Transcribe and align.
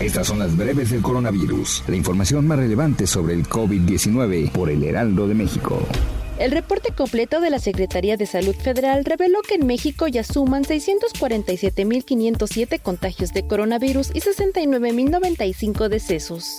Estas 0.00 0.26
son 0.26 0.40
las 0.40 0.54
breves 0.54 0.90
del 0.90 1.00
coronavirus, 1.00 1.84
la 1.88 1.96
información 1.96 2.46
más 2.46 2.58
relevante 2.58 3.06
sobre 3.06 3.32
el 3.32 3.48
COVID-19 3.48 4.52
por 4.52 4.68
el 4.68 4.84
Heraldo 4.84 5.26
de 5.26 5.32
México. 5.32 5.80
El 6.38 6.50
reporte 6.50 6.92
completo 6.92 7.40
de 7.40 7.48
la 7.48 7.58
Secretaría 7.58 8.18
de 8.18 8.26
Salud 8.26 8.54
Federal 8.54 9.06
reveló 9.06 9.40
que 9.40 9.54
en 9.54 9.66
México 9.66 10.06
ya 10.06 10.22
suman 10.22 10.64
647.507 10.64 12.82
contagios 12.82 13.32
de 13.32 13.46
coronavirus 13.46 14.10
y 14.12 14.20
69.095 14.20 15.88
decesos. 15.88 16.58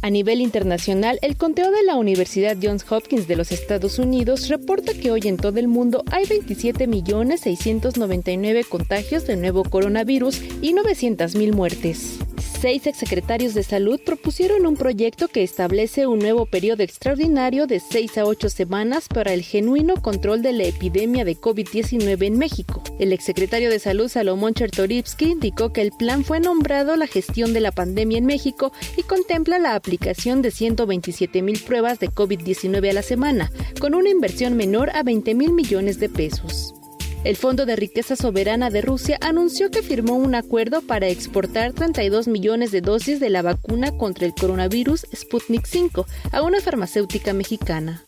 A 0.00 0.10
nivel 0.10 0.40
internacional, 0.40 1.18
el 1.22 1.36
conteo 1.36 1.72
de 1.72 1.82
la 1.82 1.96
Universidad 1.96 2.56
Johns 2.62 2.84
Hopkins 2.88 3.26
de 3.26 3.34
los 3.34 3.50
Estados 3.50 3.98
Unidos 3.98 4.48
reporta 4.48 4.94
que 4.94 5.10
hoy 5.10 5.22
en 5.24 5.36
todo 5.36 5.58
el 5.58 5.66
mundo 5.66 6.04
hay 6.12 6.26
27.699 6.26 8.68
contagios 8.68 9.26
de 9.26 9.34
nuevo 9.34 9.64
coronavirus 9.64 10.40
y 10.62 10.74
900.000 10.74 11.52
muertes. 11.52 12.20
Seis 12.60 12.88
exsecretarios 12.88 13.54
de 13.54 13.62
salud 13.62 14.00
propusieron 14.04 14.66
un 14.66 14.74
proyecto 14.74 15.28
que 15.28 15.44
establece 15.44 16.08
un 16.08 16.18
nuevo 16.18 16.44
periodo 16.44 16.82
extraordinario 16.82 17.68
de 17.68 17.78
seis 17.78 18.18
a 18.18 18.24
ocho 18.24 18.48
semanas 18.48 19.06
para 19.06 19.32
el 19.32 19.42
genuino 19.42 19.94
control 20.02 20.42
de 20.42 20.52
la 20.52 20.64
epidemia 20.64 21.24
de 21.24 21.36
COVID-19 21.36 22.26
en 22.26 22.36
México. 22.36 22.82
El 22.98 23.12
exsecretario 23.12 23.70
de 23.70 23.78
Salud 23.78 24.08
Salomón 24.08 24.54
Chertorivsky 24.54 25.26
indicó 25.26 25.72
que 25.72 25.82
el 25.82 25.92
plan 25.92 26.24
fue 26.24 26.40
nombrado 26.40 26.96
la 26.96 27.06
gestión 27.06 27.52
de 27.52 27.60
la 27.60 27.70
pandemia 27.70 28.18
en 28.18 28.26
México 28.26 28.72
y 28.96 29.04
contempla 29.04 29.60
la 29.60 29.76
aplicación 29.76 30.42
de 30.42 30.50
127 30.50 31.42
mil 31.42 31.60
pruebas 31.60 32.00
de 32.00 32.10
COVID-19 32.10 32.90
a 32.90 32.92
la 32.92 33.02
semana, 33.02 33.52
con 33.78 33.94
una 33.94 34.10
inversión 34.10 34.56
menor 34.56 34.90
a 34.96 35.04
20 35.04 35.32
mil 35.36 35.52
millones 35.52 36.00
de 36.00 36.08
pesos. 36.08 36.74
El 37.24 37.36
Fondo 37.36 37.66
de 37.66 37.74
Riqueza 37.74 38.14
Soberana 38.14 38.70
de 38.70 38.80
Rusia 38.80 39.18
anunció 39.20 39.70
que 39.70 39.82
firmó 39.82 40.14
un 40.14 40.36
acuerdo 40.36 40.82
para 40.82 41.08
exportar 41.08 41.72
32 41.72 42.28
millones 42.28 42.70
de 42.70 42.80
dosis 42.80 43.18
de 43.18 43.28
la 43.28 43.42
vacuna 43.42 43.90
contra 43.96 44.24
el 44.24 44.34
coronavirus 44.34 45.06
Sputnik 45.14 45.66
V 45.66 46.04
a 46.30 46.42
una 46.42 46.60
farmacéutica 46.60 47.32
mexicana. 47.32 48.04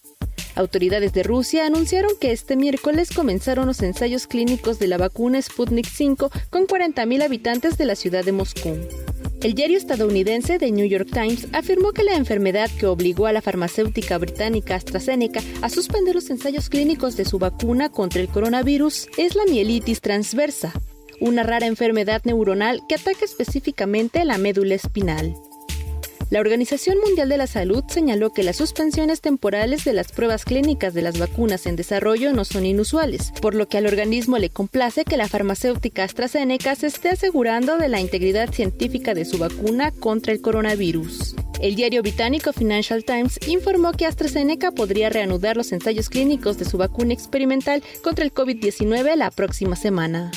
Autoridades 0.55 1.13
de 1.13 1.23
Rusia 1.25 1.67
anunciaron 1.67 2.13
que 2.21 2.33
este 2.33 2.57
miércoles 2.57 3.11
comenzaron 3.15 3.67
los 3.67 3.83
ensayos 3.83 4.27
clínicos 4.27 4.79
de 4.79 4.89
la 4.89 4.97
vacuna 4.97 5.43
Sputnik 5.43 5.87
V 5.87 6.29
con 6.49 6.67
40.000 6.67 7.23
habitantes 7.23 7.79
de 7.79 7.87
la 7.87 7.97
ciudad 7.97 8.25
de 8.25 8.33
Moscú. 8.33 8.77
El 9.43 9.55
diario 9.55 9.79
estadounidense 9.79 10.59
The 10.59 10.71
New 10.71 10.87
York 10.87 11.09
Times 11.11 11.49
afirmó 11.55 11.93
que 11.93 12.05
la 12.05 12.15
enfermedad 12.15 12.71
que 12.79 12.87
obligó 12.87 13.27
a 13.27 13.33
la 13.33 13.41
farmacéutica 13.41 14.19
británica 14.19 14.75
AstraZeneca 14.75 15.41
a 15.63 15.71
suspender 15.71 16.15
los 16.15 16.29
ensayos 16.29 16.69
clínicos 16.69 17.17
de 17.17 17.25
su 17.25 17.39
vacuna 17.39 17.89
contra 17.89 18.21
el 18.21 18.29
coronavirus 18.29 19.09
es 19.17 19.35
la 19.35 19.47
mielitis 19.47 20.03
transversa, 20.03 20.75
una 21.23 21.43
rara 21.43 21.67
enfermedad 21.67 22.21
neuronal 22.25 22.83
que 22.87 22.97
ataca 22.97 23.25
específicamente 23.25 24.27
la 24.27 24.37
médula 24.37 24.75
espinal. 24.75 25.35
La 26.31 26.39
Organización 26.39 26.99
Mundial 27.05 27.29
de 27.29 27.37
la 27.37 27.49
Salud 27.49 27.83
señaló 27.89 28.33
que 28.33 28.45
las 28.45 28.57
suspensiones 28.57 29.21
temporales 29.21 29.85
de 29.85 29.93
las 29.93 30.13
pruebas 30.13 30.45
clínicas 30.45 30.95
de 30.95 31.03
las 31.03 31.19
vacunas 31.19 31.67
en 31.67 31.75
desarrollo 31.75 32.33
no 32.33 32.45
son 32.45 32.67
inusuales, 32.67 33.33
por 33.43 33.57
lo 33.57 33.67
que 33.67 33.79
al 33.79 33.87
organismo 33.87 34.39
le 34.39 34.49
complace 34.49 35.05
que 35.05 35.17
la 35.17 35.27
farmacéutica 35.27 36.05
AstraZeneca 36.05 36.77
se 36.77 36.87
esté 36.87 37.09
asegurando 37.09 37.79
de 37.79 37.89
la 37.89 38.01
integridad 38.01 38.53
científica 38.53 39.13
de 39.13 39.25
su 39.25 39.39
vacuna 39.39 39.91
contra 39.91 40.33
el 40.33 40.41
coronavirus. 40.41 41.35
El 41.61 41.75
diario 41.75 42.01
británico 42.01 42.53
Financial 42.53 43.05
Times 43.05 43.41
informó 43.49 43.91
que 43.91 44.07
AstraZeneca 44.07 44.71
podría 44.71 45.11
reanudar 45.11 45.57
los 45.57 45.73
ensayos 45.73 46.09
clínicos 46.09 46.59
de 46.59 46.65
su 46.65 46.79
vacuna 46.79 47.13
experimental 47.13 47.83
contra 48.05 48.25
el 48.25 48.33
COVID-19 48.33 49.17
la 49.17 49.33
próxima 49.33 49.75
semana. 49.75 50.31